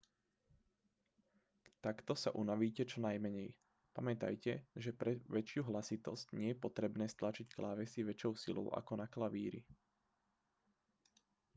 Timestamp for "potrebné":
6.65-7.05